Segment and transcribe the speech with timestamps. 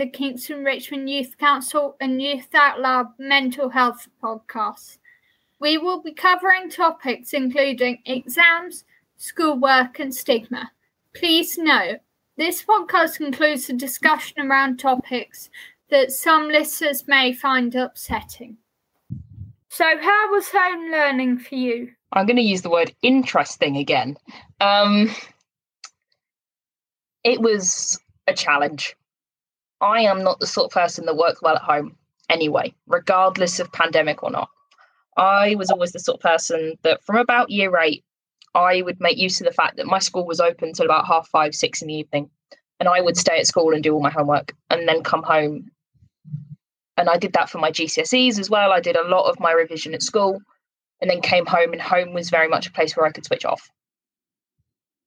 [0.00, 4.96] the Kingston Richmond Youth Council and Youth Out Loud mental health podcast.
[5.60, 8.84] We will be covering topics including exams,
[9.18, 10.72] schoolwork, and stigma.
[11.14, 11.98] Please note,
[12.38, 15.50] this podcast includes a discussion around topics
[15.90, 18.56] that some listeners may find upsetting.
[19.68, 21.90] So, how was home learning for you?
[22.14, 24.16] I'm going to use the word interesting again.
[24.62, 25.10] Um,
[27.22, 28.96] it was a challenge.
[29.80, 31.96] I am not the sort of person that works well at home
[32.28, 34.48] anyway, regardless of pandemic or not.
[35.16, 38.04] I was always the sort of person that from about year eight,
[38.54, 41.28] I would make use of the fact that my school was open till about half
[41.28, 42.30] five, six in the evening.
[42.78, 45.70] And I would stay at school and do all my homework and then come home.
[46.96, 48.72] And I did that for my GCSEs as well.
[48.72, 50.40] I did a lot of my revision at school
[51.00, 53.46] and then came home, and home was very much a place where I could switch
[53.46, 53.70] off.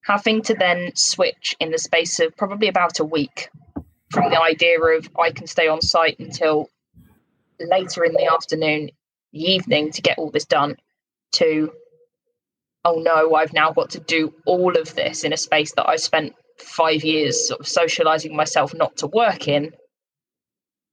[0.04, 3.48] Having to then switch in the space of probably about a week
[4.14, 6.70] from the idea of I can stay on site until
[7.60, 8.90] later in the afternoon,
[9.32, 10.76] the evening to get all this done,
[11.32, 11.72] to
[12.84, 15.96] oh no, I've now got to do all of this in a space that I
[15.96, 19.72] spent five years sort of socializing myself not to work in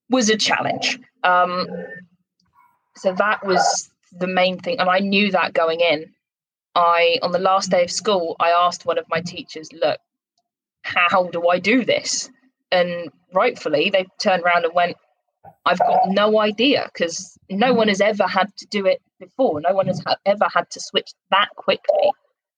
[0.09, 0.99] was a challenge.
[1.23, 1.67] Um,
[2.95, 6.11] so that was the main thing, and I knew that going in.
[6.75, 9.99] I on the last day of school, I asked one of my teachers, "Look,
[10.81, 12.29] how do I do this?"
[12.71, 14.95] And rightfully they turned around and went
[15.65, 19.61] i've got no idea because no one has ever had to do it before.
[19.61, 22.11] No one has ha- ever had to switch that quickly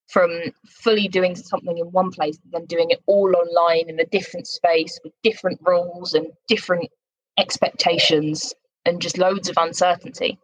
[0.07, 0.31] from
[0.67, 4.47] fully doing something in one place and then doing it all online in a different
[4.47, 6.89] space with different rules and different
[7.37, 8.53] expectations
[8.85, 10.39] and just loads of uncertainty.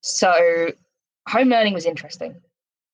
[0.00, 0.72] So
[1.28, 2.36] home learning was interesting.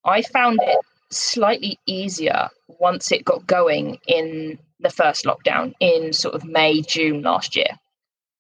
[0.04, 0.78] I found it
[1.10, 7.22] slightly easier once it got going in the first lockdown in sort of May, June
[7.22, 7.78] last year.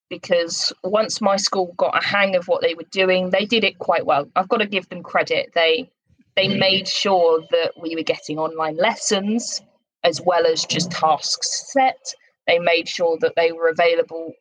[0.08, 3.78] Because once my school got a hang of what they were doing, they did it
[3.78, 4.28] quite well.
[4.34, 5.52] I've got to give them credit.
[5.54, 5.90] They
[6.36, 6.58] they mm.
[6.58, 9.62] made sure that we were getting online lessons
[10.04, 12.14] as well as just tasks set.
[12.46, 14.32] They made sure that they were available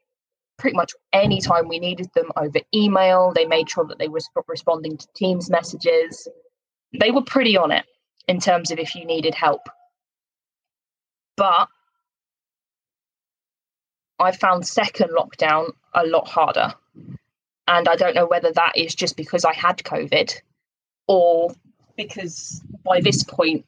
[0.58, 3.32] pretty much any time we needed them over email.
[3.34, 6.28] They made sure that they were responding to Teams messages.
[7.00, 7.86] They were pretty on it
[8.28, 9.62] in terms of if you needed help.
[11.38, 11.70] But
[14.20, 16.74] I found second lockdown a lot harder.
[17.68, 20.34] And I don't know whether that is just because I had COVID
[21.08, 21.54] or
[21.96, 23.66] because by this point,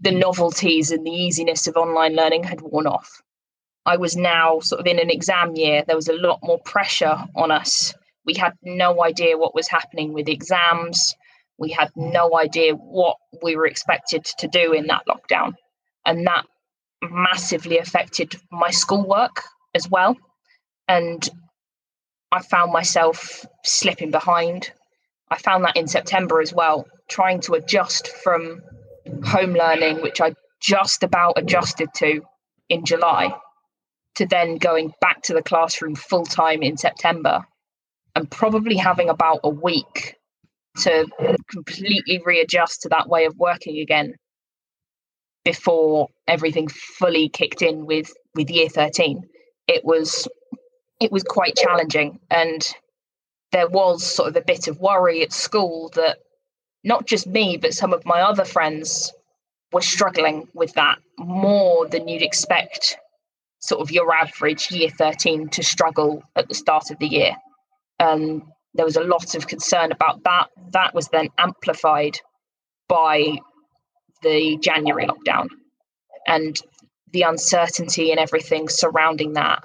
[0.00, 3.22] the novelties and the easiness of online learning had worn off.
[3.84, 5.84] I was now sort of in an exam year.
[5.86, 7.94] There was a lot more pressure on us.
[8.24, 11.14] We had no idea what was happening with exams.
[11.58, 15.54] We had no idea what we were expected to do in that lockdown.
[16.06, 16.44] And that
[17.02, 19.42] massively affected my schoolwork
[19.74, 20.16] as well.
[20.88, 21.28] And
[22.30, 24.72] I found myself slipping behind.
[25.30, 28.62] I found that in September as well, trying to adjust from
[29.24, 32.22] home learning, which I just about adjusted to
[32.68, 33.34] in July,
[34.16, 37.44] to then going back to the classroom full time in September
[38.14, 40.16] and probably having about a week
[40.78, 41.06] to
[41.50, 44.14] completely readjust to that way of working again
[45.44, 49.22] before everything fully kicked in with with year 13
[49.66, 50.28] it was
[51.00, 52.20] it was quite challenging.
[52.30, 52.66] And
[53.50, 56.18] there was sort of a bit of worry at school that
[56.84, 59.12] not just me but some of my other friends
[59.72, 62.96] were struggling with that more than you'd expect
[63.60, 67.36] sort of your average year 13 to struggle at the start of the year.
[68.00, 70.48] Um, there was a lot of concern about that.
[70.72, 72.18] That was then amplified
[72.88, 73.38] by
[74.22, 75.48] the january lockdown.
[76.26, 76.60] And
[77.12, 79.62] the uncertainty and everything surrounding that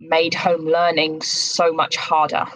[0.00, 2.46] made home learning so much harder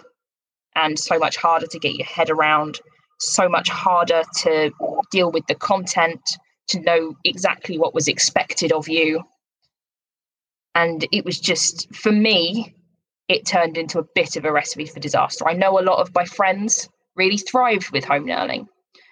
[0.75, 2.79] and so much harder to get your head around,
[3.19, 4.71] so much harder to
[5.11, 6.21] deal with the content,
[6.67, 9.23] to know exactly what was expected of you.
[10.75, 12.75] And it was just, for me,
[13.27, 15.47] it turned into a bit of a recipe for disaster.
[15.47, 18.67] I know a lot of my friends really thrived with home learning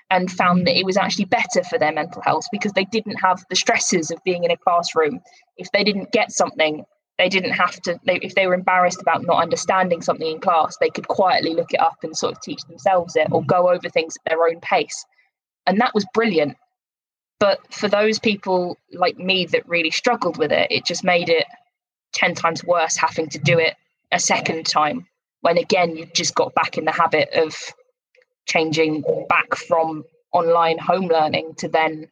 [0.10, 3.44] and found that it was actually better for their mental health because they didn't have
[3.50, 5.20] the stresses of being in a classroom.
[5.58, 6.86] If they didn't get something,
[7.18, 10.78] they didn't have to, they, if they were embarrassed about not understanding something in class,
[10.80, 13.90] they could quietly look it up and sort of teach themselves it or go over
[13.90, 15.06] things at their own pace.
[15.66, 16.58] And that was brilliant.
[17.40, 21.46] But for those people like me that really struggled with it, it just made it
[22.14, 23.76] 10 times worse having to do it
[24.12, 25.08] a second time
[25.42, 27.56] when again you just got back in the habit of
[28.46, 32.08] changing back from online home learning to then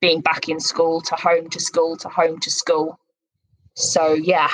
[0.00, 2.98] being back in school to home to school to home to school.
[3.74, 4.50] So yeah,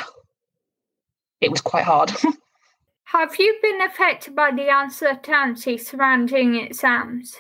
[1.41, 2.13] it was quite hard.
[3.05, 7.37] Have you been affected by the uncertainty surrounding exams?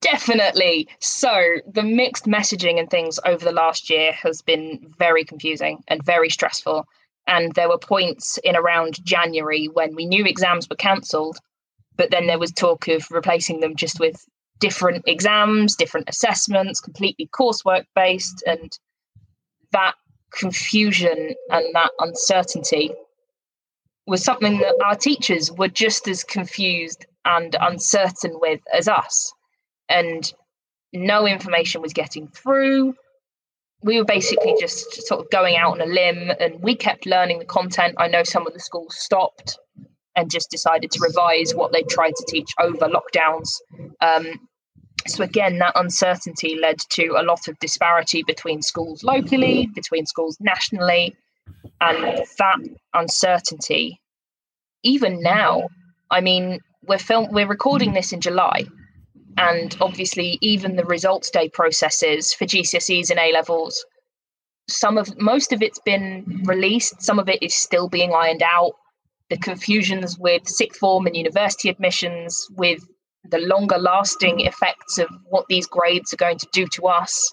[0.00, 0.88] Definitely.
[0.98, 6.02] So, the mixed messaging and things over the last year has been very confusing and
[6.02, 6.86] very stressful.
[7.26, 11.38] And there were points in around January when we knew exams were cancelled,
[12.00, 14.24] but then there was talk of replacing them just with
[14.58, 18.42] different exams, different assessments, completely coursework based.
[18.46, 18.72] And
[19.72, 19.96] that
[20.32, 22.94] confusion and that uncertainty
[24.06, 29.34] was something that our teachers were just as confused and uncertain with as us.
[29.90, 30.32] And
[30.94, 32.94] no information was getting through.
[33.82, 37.40] We were basically just sort of going out on a limb and we kept learning
[37.40, 37.96] the content.
[37.98, 39.58] I know some of the schools stopped
[40.16, 43.48] and just decided to revise what they tried to teach over lockdowns.
[44.00, 44.48] Um,
[45.06, 50.36] so again, that uncertainty led to a lot of disparity between schools locally, between schools
[50.40, 51.16] nationally,
[51.80, 52.58] and that
[52.94, 54.00] uncertainty,
[54.82, 55.68] even now,
[56.10, 58.66] I mean, we're film we're recording this in July,
[59.36, 63.84] and obviously even the results day processes for GCSEs and A levels,
[64.68, 68.72] some of most of it's been released, some of it is still being ironed out.
[69.30, 72.82] The confusions with sixth form and university admissions, with
[73.24, 77.32] the longer lasting effects of what these grades are going to do to us.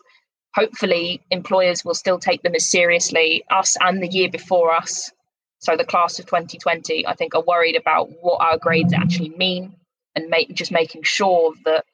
[0.56, 5.12] Hopefully, employers will still take them as seriously, us and the year before us.
[5.60, 9.76] So, the class of 2020, I think, are worried about what our grades actually mean
[10.16, 11.86] and make, just making sure that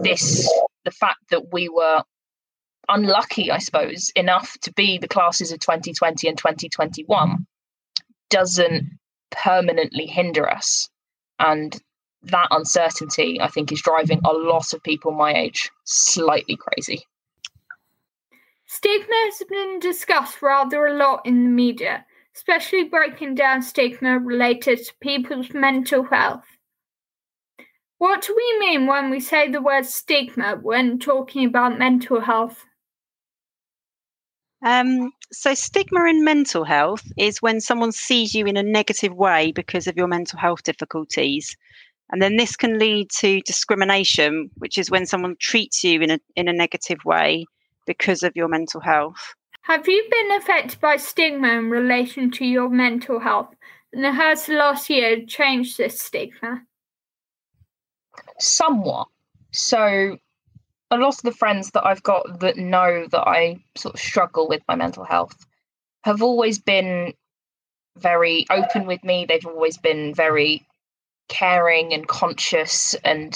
[0.00, 0.50] this,
[0.84, 2.02] the fact that we were
[2.88, 7.46] unlucky, I suppose, enough to be the classes of 2020 and 2021
[8.30, 8.98] doesn't
[9.32, 10.88] permanently hinder us.
[11.38, 11.80] And
[12.22, 17.04] that uncertainty, I think, is driving a lot of people my age slightly crazy.
[18.66, 24.78] Stigma has been discussed rather a lot in the media, especially breaking down stigma related
[24.78, 26.46] to people's mental health.
[27.98, 32.64] What do we mean when we say the word stigma when talking about mental health?
[34.64, 39.52] Um, so, stigma in mental health is when someone sees you in a negative way
[39.52, 41.56] because of your mental health difficulties.
[42.10, 46.18] And then this can lead to discrimination, which is when someone treats you in a
[46.36, 47.46] in a negative way
[47.86, 49.34] because of your mental health.
[49.62, 53.54] Have you been affected by stigma in relation to your mental health?
[53.92, 56.62] And has the last year changed this stigma?
[58.38, 59.08] Somewhat.
[59.52, 60.18] So
[60.92, 64.46] a lot of the friends that I've got that know that I sort of struggle
[64.46, 65.34] with my mental health
[66.04, 67.14] have always been
[67.98, 69.24] very open with me.
[69.26, 70.66] They've always been very
[71.28, 73.34] caring and conscious and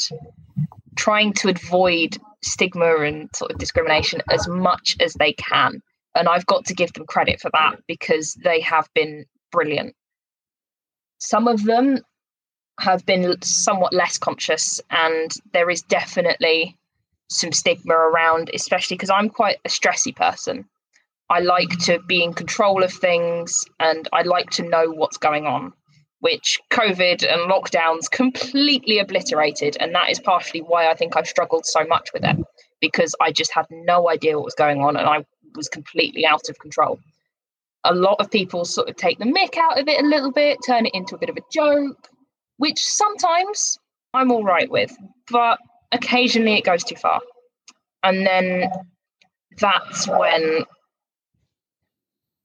[0.97, 5.81] trying to avoid stigma and sort of discrimination as much as they can.
[6.15, 9.95] And I've got to give them credit for that because they have been brilliant.
[11.19, 12.01] Some of them
[12.81, 16.77] have been somewhat less conscious, and there is definitely
[17.29, 20.65] some stigma around, especially because I'm quite a stressy person.
[21.29, 25.47] I like to be in control of things and I like to know what's going
[25.47, 25.73] on
[26.21, 29.77] which COVID and lockdowns completely obliterated.
[29.79, 32.37] And that is partially why I think I've struggled so much with it
[32.81, 36.49] because I just had no idea what was going on and I was completely out
[36.49, 36.99] of control.
[37.85, 40.59] A lot of people sort of take the mick out of it a little bit,
[40.67, 42.09] turn it into a bit of a joke,
[42.57, 43.79] which sometimes
[44.13, 44.97] I'm all right with,
[45.31, 45.59] but
[45.93, 47.21] occasionally it goes too far.
[48.03, 48.71] And then
[49.59, 50.65] that's when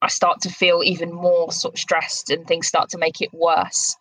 [0.02, 3.34] I start to feel even more sort of stressed and things start to make it
[3.34, 3.96] worse.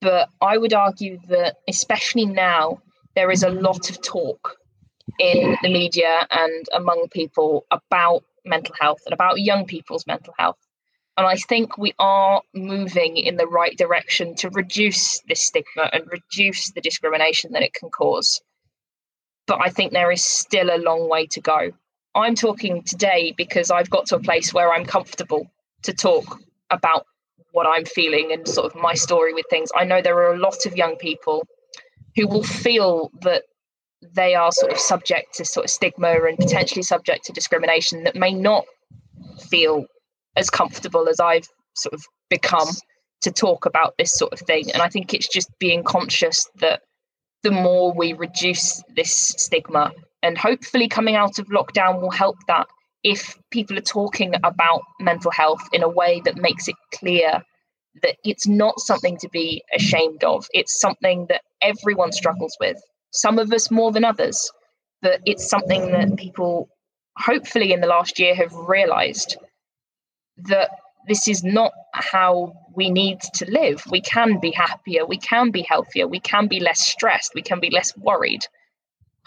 [0.00, 2.82] But I would argue that, especially now,
[3.14, 4.56] there is a lot of talk
[5.18, 10.58] in the media and among people about mental health and about young people's mental health.
[11.16, 16.04] And I think we are moving in the right direction to reduce this stigma and
[16.10, 18.42] reduce the discrimination that it can cause.
[19.46, 21.70] But I think there is still a long way to go.
[22.14, 25.46] I'm talking today because I've got to a place where I'm comfortable
[25.82, 27.06] to talk about
[27.52, 29.70] what I'm feeling and sort of my story with things.
[29.74, 31.46] I know there are a lot of young people
[32.16, 33.44] who will feel that
[34.14, 38.16] they are sort of subject to sort of stigma and potentially subject to discrimination that
[38.16, 38.64] may not
[39.48, 39.86] feel
[40.36, 42.68] as comfortable as I've sort of become
[43.22, 44.70] to talk about this sort of thing.
[44.72, 46.82] And I think it's just being conscious that
[47.46, 49.92] the more we reduce this stigma.
[50.22, 52.66] And hopefully coming out of lockdown will help that
[53.04, 57.42] if people are talking about mental health in a way that makes it clear
[58.02, 60.46] that it's not something to be ashamed of.
[60.52, 62.78] It's something that everyone struggles with
[63.12, 64.50] some of us more than others
[65.02, 66.68] but it's something that people
[67.16, 69.36] hopefully in the last year have realized
[70.36, 70.70] that
[71.06, 73.82] this is not how we need to live.
[73.90, 77.60] We can be happier, we can be healthier, we can be less stressed, we can
[77.60, 78.42] be less worried.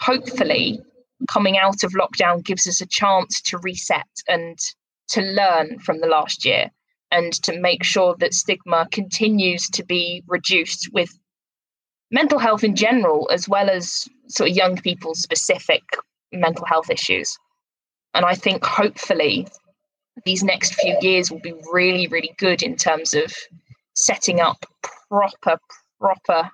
[0.00, 0.80] Hopefully,
[1.28, 4.58] coming out of lockdown gives us a chance to reset and
[5.08, 6.70] to learn from the last year
[7.10, 11.10] and to make sure that stigma continues to be reduced with
[12.10, 15.82] mental health in general, as well as sort of young people specific
[16.32, 17.36] mental health issues.
[18.14, 19.48] And I think hopefully
[20.24, 23.32] these next few years will be really, really good in terms of
[23.94, 24.64] setting up
[25.08, 25.58] proper,
[25.98, 26.50] proper,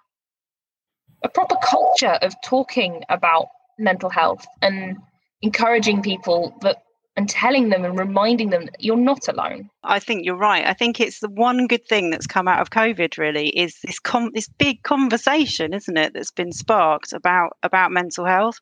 [1.23, 3.49] a proper culture of talking about
[3.79, 4.97] mental health and
[5.43, 6.83] encouraging people that
[7.17, 9.71] and telling them and reminding them that you're not alone.
[9.83, 10.67] I think you're right.
[10.67, 13.99] I think it's the one good thing that's come out of COVID really is this
[13.99, 18.59] com- this big conversation, isn't it, that's been sparked about about mental health.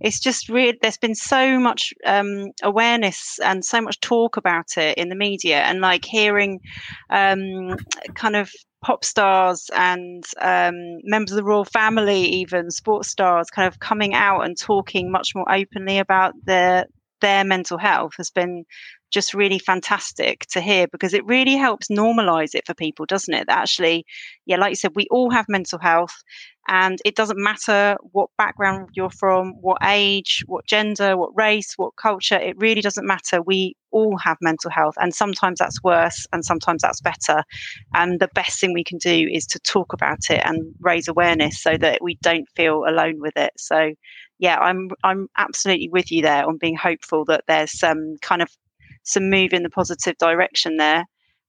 [0.00, 4.98] It's just really there's been so much um, awareness and so much talk about it
[4.98, 6.60] in the media, and like hearing
[7.10, 7.76] um,
[8.14, 8.50] kind of
[8.82, 10.74] pop stars and um,
[11.04, 15.34] members of the royal family, even sports stars, kind of coming out and talking much
[15.34, 16.86] more openly about their
[17.20, 18.64] their mental health has been
[19.14, 23.46] just really fantastic to hear because it really helps normalize it for people, doesn't it?
[23.46, 24.04] That actually,
[24.44, 26.14] yeah, like you said, we all have mental health
[26.66, 31.94] and it doesn't matter what background you're from, what age, what gender, what race, what
[31.94, 33.40] culture, it really doesn't matter.
[33.40, 37.44] We all have mental health and sometimes that's worse and sometimes that's better.
[37.94, 41.62] And the best thing we can do is to talk about it and raise awareness
[41.62, 43.52] so that we don't feel alone with it.
[43.58, 43.92] So
[44.38, 48.48] yeah, I'm I'm absolutely with you there on being hopeful that there's some kind of
[49.04, 51.04] some move in the positive direction there,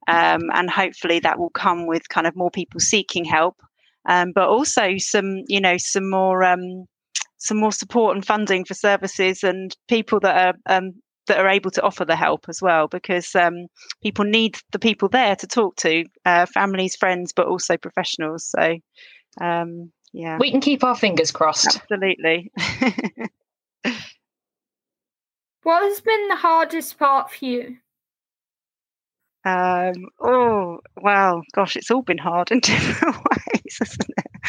[0.07, 3.57] um, and hopefully that will come with kind of more people seeking help,
[4.07, 6.85] um, but also some you know some more um,
[7.37, 10.93] some more support and funding for services and people that are um,
[11.27, 13.67] that are able to offer the help as well because um,
[14.03, 18.45] people need the people there to talk to uh, families friends but also professionals.
[18.45, 18.77] So
[19.41, 20.37] um, yeah.
[20.39, 21.79] We can keep our fingers crossed.
[21.81, 22.51] Absolutely
[25.65, 27.77] what has been the hardest part for you
[29.45, 34.41] um, oh well gosh it's all been hard in different ways isn't it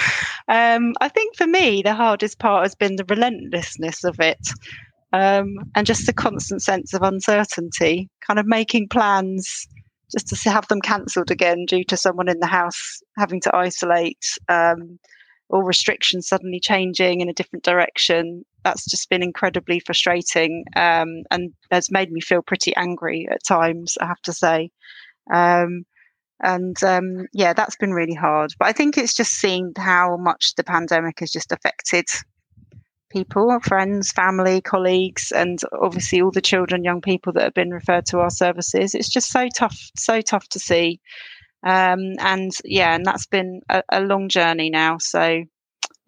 [0.49, 4.49] um, i think for me the hardest part has been the relentlessness of it
[5.13, 9.67] um, and just the constant sense of uncertainty kind of making plans
[10.13, 14.25] just to have them cancelled again due to someone in the house having to isolate
[14.49, 14.99] um,
[15.49, 18.45] or restrictions suddenly changing in a different direction.
[18.67, 23.97] That's just been incredibly frustrating um, and has made me feel pretty angry at times,
[24.01, 24.73] I have to say.
[25.33, 25.87] Um,
[26.41, 28.51] and um, yeah, that's been really hard.
[28.59, 32.07] But I think it's just seeing how much the pandemic has just affected
[33.09, 38.07] people, friends, family, colleagues, and obviously all the children, young people that have been referred
[38.07, 38.97] to our services.
[38.97, 40.99] It's just so tough, so tough to see.
[41.63, 44.99] Um, and yeah, and that's been a, a long journey now.
[44.99, 45.45] So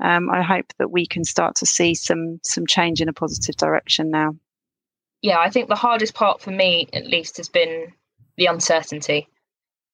[0.00, 3.56] um, I hope that we can start to see some some change in a positive
[3.56, 4.36] direction now.
[5.22, 7.92] Yeah, I think the hardest part for me, at least, has been
[8.36, 9.28] the uncertainty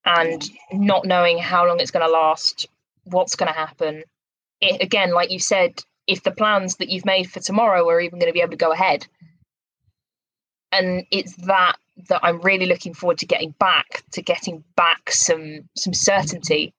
[0.05, 2.67] and not knowing how long it's going to last,
[3.05, 4.03] what's going to happen.
[4.61, 8.19] It, again, like you said, if the plans that you've made for tomorrow are even
[8.19, 9.07] going to be able to go ahead.
[10.71, 11.77] And it's that
[12.09, 16.73] that I'm really looking forward to getting back to getting back some some certainty.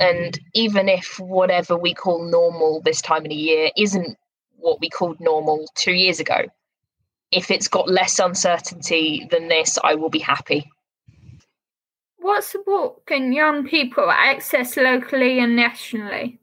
[0.00, 4.16] And even if whatever we call normal this time of the year isn't
[4.56, 6.46] what we called normal two years ago,
[7.30, 10.70] if it's got less uncertainty than this, I will be happy.
[12.16, 16.38] What support can young people access locally and nationally?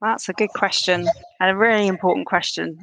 [0.00, 1.06] That's a good question
[1.40, 2.78] and a really important question.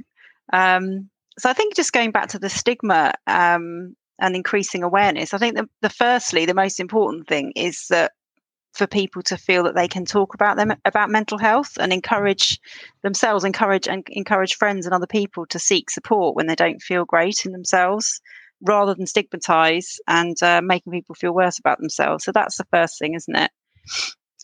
[0.54, 1.10] Um,
[1.40, 5.34] so I think just going back to the stigma um, and increasing awareness.
[5.34, 8.12] I think the, the firstly, the most important thing is that
[8.78, 12.60] for people to feel that they can talk about them about mental health and encourage
[13.02, 17.04] themselves, encourage and encourage friends and other people to seek support when they don't feel
[17.04, 18.22] great in themselves,
[18.62, 22.24] rather than stigmatize and uh, making people feel worse about themselves.
[22.24, 23.52] So that's the first thing, isn't it?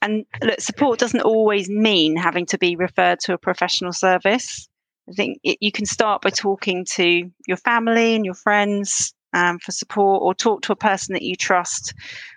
[0.01, 4.67] And look, support doesn't always mean having to be referred to a professional service.
[5.09, 9.59] I think it, you can start by talking to your family and your friends, um,
[9.59, 11.93] for support or talk to a person that you trust,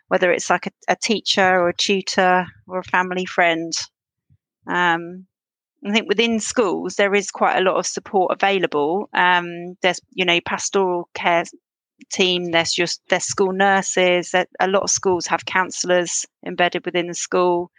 [0.08, 3.72] whether it's like a, a teacher or a tutor or a family friend.
[4.66, 5.26] Um,
[5.84, 9.08] I think within schools there is quite a lot of support available.
[9.12, 11.44] Um, there's you know pastoral care
[12.10, 12.50] team.
[12.50, 14.34] There's just there's school nurses.
[14.34, 17.70] A lot of schools have counsellors embedded within the school,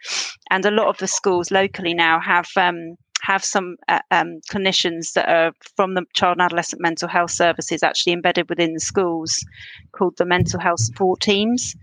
[0.50, 5.12] and a lot of the schools locally now have um, have some uh, um, clinicians
[5.14, 9.44] that are from the child and adolescent mental health services actually embedded within the schools
[9.92, 11.74] called the mental health support teams.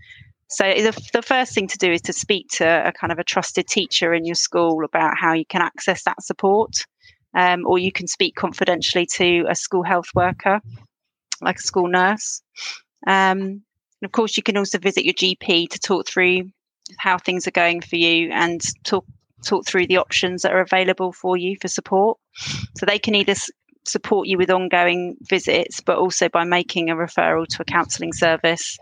[0.48, 3.24] So the, the first thing to do is to speak to a kind of a
[3.24, 6.72] trusted teacher in your school about how you can access that support.
[7.34, 10.58] Um, or you can speak confidentially to a school health worker,
[11.42, 12.40] like a school nurse.
[13.06, 13.62] Um,
[14.00, 16.50] and of course, you can also visit your GP to talk through
[16.98, 19.04] how things are going for you and talk
[19.44, 22.18] talk through the options that are available for you for support.
[22.76, 23.34] So they can either
[23.86, 28.78] support you with ongoing visits, but also by making a referral to a counselling service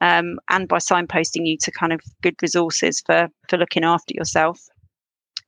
[0.00, 4.60] um, and by signposting you to kind of good resources for for looking after yourself.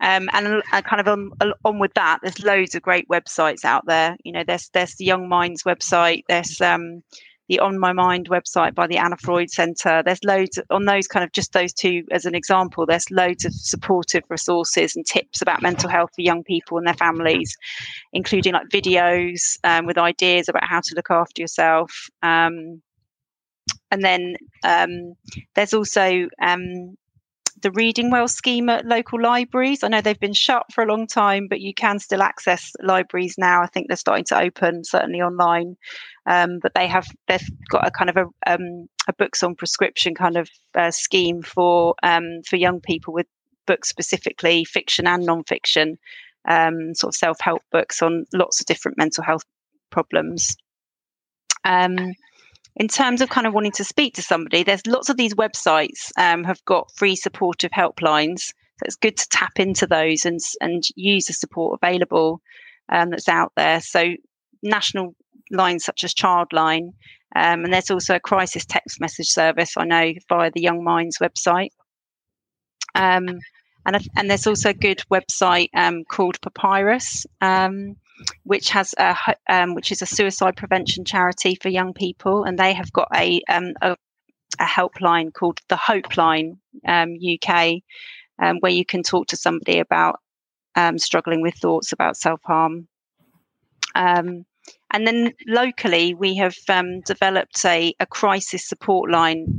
[0.01, 3.85] Um, and uh, kind of on, on with that, there's loads of great websites out
[3.87, 4.17] there.
[4.25, 6.23] You know, there's there's the Young Minds website.
[6.29, 7.03] There's um,
[7.49, 10.03] the On My Mind website by the Anna Freud Centre.
[10.05, 12.87] There's loads on those kind of just those two as an example.
[12.87, 16.95] There's loads of supportive resources and tips about mental health for young people and their
[16.95, 17.57] families,
[18.13, 22.09] including like videos um, with ideas about how to look after yourself.
[22.23, 22.83] Um,
[23.91, 25.15] and then um,
[25.55, 26.97] there's also um,
[27.63, 29.83] the Reading Well scheme at local libraries.
[29.83, 33.37] I know they've been shut for a long time, but you can still access libraries
[33.39, 33.63] now.
[33.63, 35.77] I think they're starting to open, certainly online.
[36.27, 40.15] Um, but they have they've got a kind of a, um, a books on prescription
[40.15, 43.27] kind of uh, scheme for um, for young people with
[43.67, 45.97] books specifically fiction and non-fiction,
[46.49, 49.45] um, sort of self-help books on lots of different mental health
[49.91, 50.57] problems.
[51.65, 52.15] Um,
[52.79, 56.13] in terms of kind of wanting to speak to somebody, there's lots of these websites
[56.17, 58.47] um, have got free supportive helplines.
[58.79, 62.41] So it's good to tap into those and and use the support available
[62.89, 63.81] um, that's out there.
[63.81, 64.15] So
[64.63, 65.17] national
[65.51, 66.93] lines such as Childline,
[67.35, 71.19] um, and there's also a crisis text message service I know via the Young Minds
[71.19, 71.71] website.
[72.95, 73.41] Um,
[73.87, 77.97] and, and there's also a good website um, called Papyrus, um,
[78.45, 79.17] which has a
[79.49, 83.41] um, which is a suicide prevention charity for young people, and they have got a
[83.49, 83.97] um, a,
[84.59, 87.77] a, helpline called the Hope Line um, UK,
[88.39, 90.21] um, where you can talk to somebody about
[90.75, 92.89] um, struggling with thoughts about self harm.
[93.95, 94.45] Um,
[94.91, 96.55] and then locally, we have
[97.05, 99.57] developed a, a crisis support line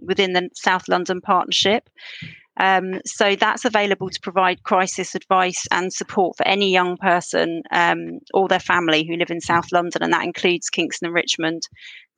[0.00, 1.88] within the South London Partnership,
[2.56, 8.20] um, so that's available to provide crisis advice and support for any young person um,
[8.32, 11.62] or their family who live in South London, and that includes Kingston and Richmond.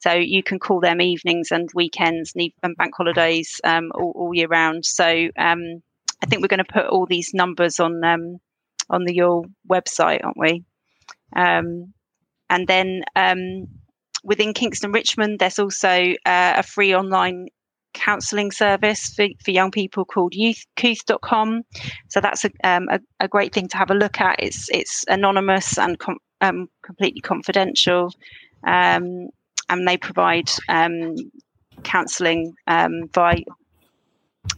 [0.01, 4.35] So you can call them evenings and weekends and even bank holidays um, all, all,
[4.35, 4.85] year round.
[4.85, 5.07] So
[5.38, 5.83] um,
[6.22, 8.38] I think we're going to put all these numbers on um,
[8.90, 10.64] on the your website, aren't we?
[11.35, 11.94] Um,
[12.51, 13.05] and then
[14.22, 15.88] within Kingston Richmond, there's also
[16.27, 17.46] uh, a free online
[17.96, 21.62] counselling service for, for young people called youthcouth.com.
[22.09, 24.37] So that's a, um, a, a, great thing to have a look at.
[24.38, 28.12] It's it's anonymous and com- um, completely confidential,
[28.64, 29.28] um,
[29.68, 31.16] and they provide um,
[31.82, 33.42] counselling um, by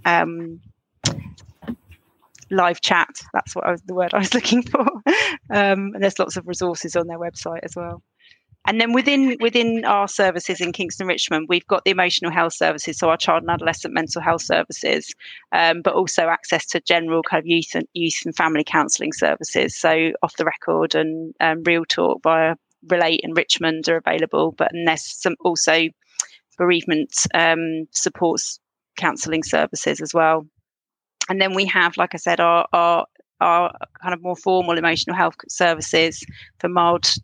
[0.04, 0.60] um,
[2.50, 3.08] live chat.
[3.32, 4.86] That's what I was, the word I was looking for.
[5.50, 8.02] and there's lots of resources on their website as well.
[8.66, 12.98] And then within within our services in Kingston Richmond, we've got the emotional health services,
[12.98, 15.14] so our child and adolescent mental health services,
[15.52, 19.74] um, but also access to general kind of youth and youth and family counselling services.
[19.74, 22.56] So off the record and um, real talk via
[22.88, 25.88] Relate in Richmond are available, but and there's some also
[26.58, 28.60] bereavement um, supports
[28.96, 30.46] counselling services as well.
[31.28, 33.06] And then we have, like I said, our, our
[33.40, 36.24] our kind of more formal emotional health services
[36.58, 37.14] for mild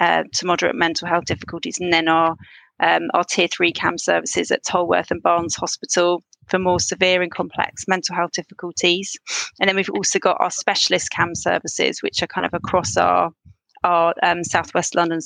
[0.00, 2.36] uh, to moderate mental health difficulties, and then our
[2.80, 7.30] um, our tier three CAMHS services at Tolworth and Barnes Hospital for more severe and
[7.30, 9.16] complex mental health difficulties.
[9.60, 13.30] And then we've also got our specialist CAMHS services, which are kind of across our
[13.84, 15.20] our um, Southwest London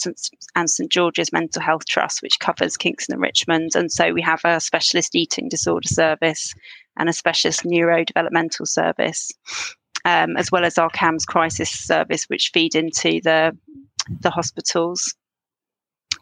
[0.56, 3.70] and St George's Mental Health Trust, which covers Kingston and Richmond.
[3.76, 6.54] And so we have a specialist eating disorder service
[6.96, 9.30] and a specialist neurodevelopmental service,
[10.04, 13.56] um, as well as our CAMHS crisis service, which feed into the
[14.20, 15.14] the hospitals.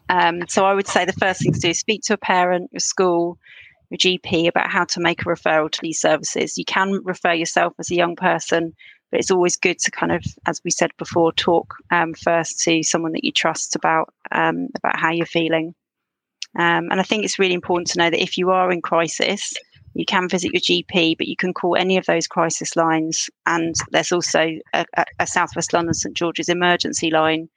[0.09, 2.69] Um, so I would say the first thing to do is speak to a parent,
[2.71, 3.37] your school,
[3.89, 6.57] your GP about how to make a referral to these services.
[6.57, 8.73] You can refer yourself as a young person,
[9.11, 12.83] but it's always good to kind of, as we said before, talk um, first to
[12.83, 15.73] someone that you trust about um, about how you're feeling.
[16.57, 19.53] Um, and I think it's really important to know that if you are in crisis,
[19.93, 23.29] you can visit your GP, but you can call any of those crisis lines.
[23.45, 24.85] And there's also a,
[25.19, 27.49] a Southwest London St George's emergency line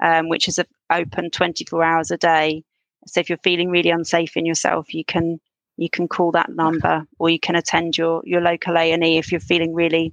[0.00, 2.64] um, which is open 24 hours a day.
[3.06, 5.40] So if you're feeling really unsafe in yourself, you can
[5.76, 9.40] you can call that number or you can attend your your local A&E if you're
[9.40, 10.12] feeling really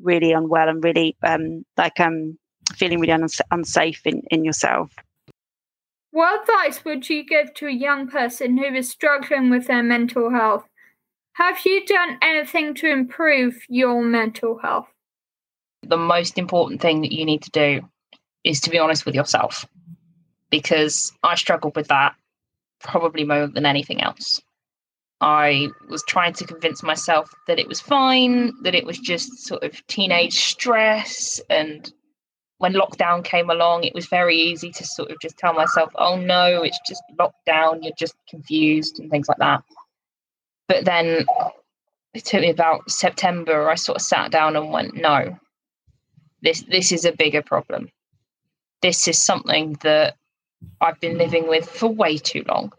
[0.00, 2.38] really unwell and really um, like um
[2.74, 4.94] feeling really uns- unsafe in, in yourself.
[6.10, 10.30] What advice would you give to a young person who is struggling with their mental
[10.30, 10.64] health?
[11.34, 14.88] Have you done anything to improve your mental health?
[15.82, 17.88] The most important thing that you need to do
[18.44, 19.66] is to be honest with yourself
[20.50, 22.14] because I struggled with that
[22.80, 24.40] probably more than anything else.
[25.20, 29.62] I was trying to convince myself that it was fine, that it was just sort
[29.62, 31.40] of teenage stress.
[31.48, 31.90] And
[32.58, 36.16] when lockdown came along, it was very easy to sort of just tell myself, oh
[36.16, 39.62] no, it's just lockdown, you're just confused and things like that.
[40.66, 41.24] But then
[42.14, 45.38] it took me about September, I sort of sat down and went, no,
[46.42, 47.90] this this is a bigger problem.
[48.82, 50.16] This is something that
[50.80, 52.72] I've been living with for way too long.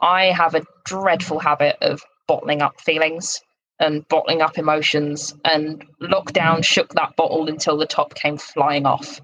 [0.00, 3.40] I have a dreadful habit of bottling up feelings
[3.80, 9.20] and bottling up emotions, and lockdown shook that bottle until the top came flying off.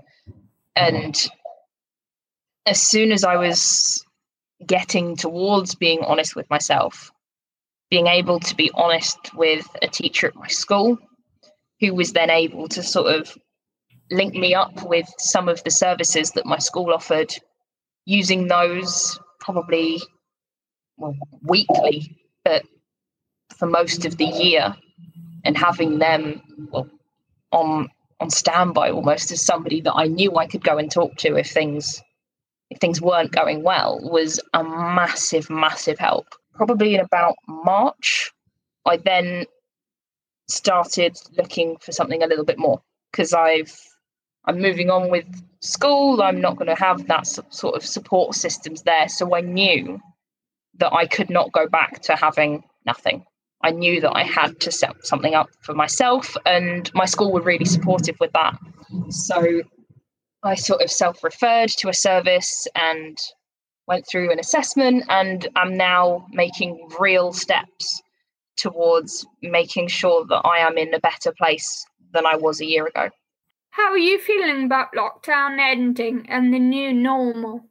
[0.75, 1.29] And
[2.67, 4.05] as soon as I was
[4.67, 7.13] getting towards being honest with myself,
[7.91, 10.99] being able to be honest with a teacher at my school,
[11.81, 13.39] who was then able to sort of
[14.11, 17.35] link me up with some of the services that my school offered,
[18.05, 20.01] using those probably
[20.97, 22.65] well, weekly, but
[23.57, 24.75] for most of the year,
[25.45, 26.89] and having them well
[27.53, 27.89] on
[28.21, 31.51] on standby almost as somebody that I knew I could go and talk to if
[31.51, 32.03] things
[32.71, 36.27] if things weren't going well was a massive, massive help.
[36.55, 38.31] Probably in about March,
[38.85, 39.47] I then
[40.49, 43.75] started looking for something a little bit more because I've
[44.49, 45.27] I'm moving on with
[45.61, 46.23] school.
[46.23, 46.59] I'm not mm.
[46.59, 49.09] going to have that sort of support systems there.
[49.09, 50.01] So I knew
[50.79, 53.25] that I could not go back to having nothing.
[53.63, 57.43] I knew that I had to set something up for myself, and my school were
[57.43, 58.57] really supportive with that.
[59.11, 59.63] So
[60.45, 63.19] I sort of self referred to a service and
[63.89, 68.01] went through an assessment, and I'm now making real steps
[68.57, 72.87] towards making sure that I am in a better place than I was a year
[72.87, 73.11] ago.
[73.71, 77.69] How are you feeling about lockdown ending and the new normal?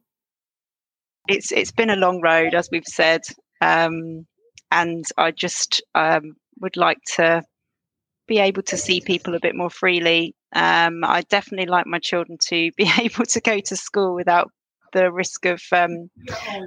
[1.28, 3.20] it's it's been a long road, as we've said,
[3.60, 4.26] um,
[4.72, 7.42] and I just um, would like to
[8.26, 10.34] be able to see people a bit more freely.
[10.54, 14.50] Um, I definitely like my children to be able to go to school without
[14.92, 16.10] the risk of um,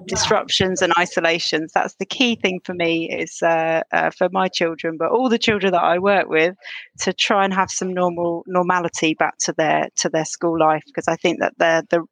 [0.05, 1.71] disruptions and isolations.
[1.73, 5.39] That's the key thing for me is uh, uh, for my children, but all the
[5.39, 6.55] children that I work with
[6.99, 11.07] to try and have some normal normality back to their to their school life because
[11.07, 12.05] I think that the the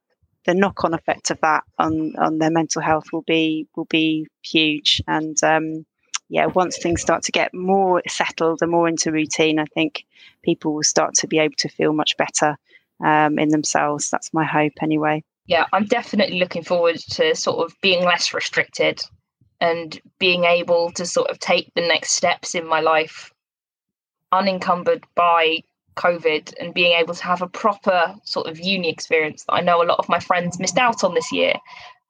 [0.45, 4.27] the knock on effect of that on on their mental health will be will be
[4.41, 5.01] huge.
[5.07, 5.85] And um,
[6.29, 10.05] yeah once things start to get more settled and more into routine i think
[10.43, 12.55] people will start to be able to feel much better
[13.03, 14.09] um, in themselves.
[14.09, 19.01] That's my hope anyway yeah i'm definitely looking forward to sort of being less restricted
[19.59, 23.33] and being able to sort of take the next steps in my life
[24.31, 25.57] unencumbered by
[25.95, 29.81] COVID and being able to have a proper sort of uni experience that I know
[29.81, 31.53] a lot of my friends missed out on this year.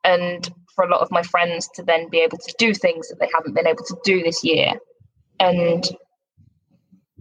[0.03, 3.19] And for a lot of my friends to then be able to do things that
[3.19, 4.73] they haven't been able to do this year.
[5.39, 5.89] And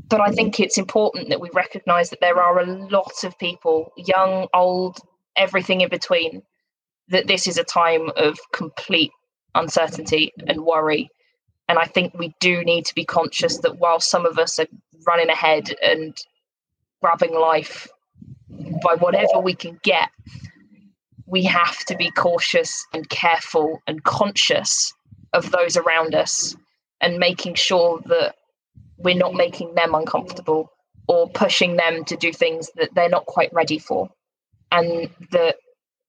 [0.09, 3.92] but I think it's important that we recognize that there are a lot of people,
[3.96, 4.98] young, old,
[5.38, 6.42] everything in between,
[7.09, 9.12] that this is a time of complete
[9.55, 11.09] uncertainty and worry.
[11.68, 14.66] And I think we do need to be conscious that while some of us are
[15.07, 16.16] running ahead and
[17.01, 17.88] grabbing life
[18.51, 20.09] by whatever we can get,
[21.27, 24.92] we have to be cautious and careful and conscious
[25.35, 26.57] of those around us
[27.01, 28.35] and making sure that
[28.96, 30.70] we're not making them uncomfortable
[31.07, 34.09] or pushing them to do things that they're not quite ready for.
[34.70, 35.57] And that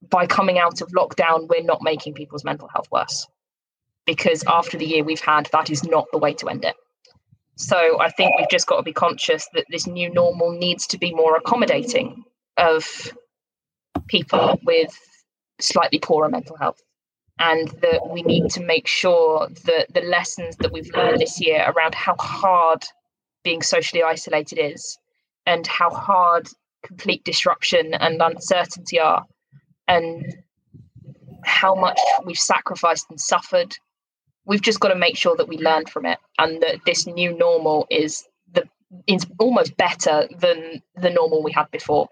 [0.10, 3.28] by coming out of lockdown, we're not making people's mental health worse.
[4.06, 6.76] Because after the year we've had, that is not the way to end it.
[7.56, 10.98] So I think we've just got to be conscious that this new normal needs to
[10.98, 12.24] be more accommodating
[12.58, 13.14] of
[14.08, 14.98] people with
[15.60, 16.82] slightly poorer mental health.
[17.38, 21.66] And that we need to make sure that the lessons that we've learned this year
[21.68, 22.84] around how hard
[23.44, 24.98] being socially isolated is
[25.46, 26.48] and how hard
[26.84, 29.26] complete disruption and uncertainty are
[29.88, 30.38] and
[31.44, 33.76] how much we've sacrificed and suffered
[34.50, 37.38] we've just got to make sure that we learn from it and that this new
[37.38, 38.68] normal is the
[39.08, 42.08] is almost better than the normal we had before.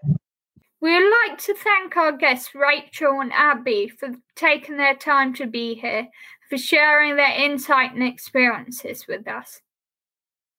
[0.80, 5.74] We'd like to thank our guests Rachel and Abi for taking their time to be
[5.74, 6.06] here,
[6.48, 9.60] for sharing their insight and experiences with us.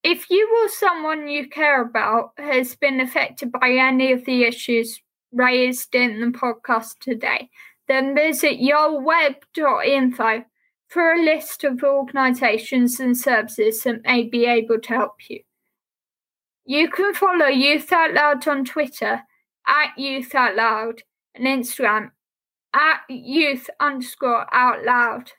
[0.04, 5.02] If you or someone you care about has been affected by any of the issues
[5.34, 7.50] raised in the podcast today,
[7.88, 10.46] then visit yolweb.info
[10.88, 15.42] for a list of organisations and services that may be able to help you.
[16.66, 19.22] You can follow Youth Out Loud on Twitter
[19.68, 21.02] at Youth Out Loud
[21.36, 22.12] and Instagram
[22.74, 25.32] at Youth underscore Out Loud.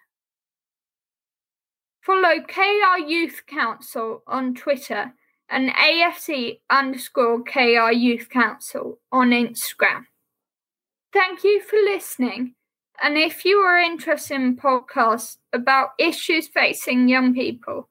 [2.10, 5.12] Follow KR Youth Council on Twitter
[5.48, 10.06] and AFC underscore KR Youth Council on Instagram.
[11.12, 12.56] Thank you for listening.
[13.00, 17.88] And if you are interested in podcasts about issues facing young people,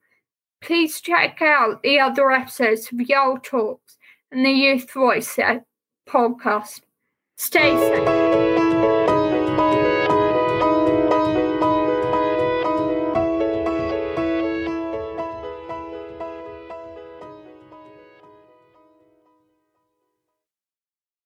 [0.61, 3.95] please check out the other episodes of YOL Talks
[4.33, 5.39] and the Youth Voice
[6.09, 6.81] podcast.
[7.37, 8.58] Stay safe.